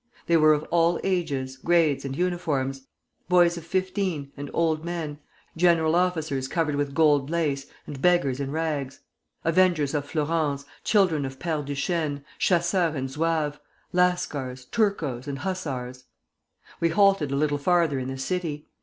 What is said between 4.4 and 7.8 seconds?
old men, general officers covered with gold lace,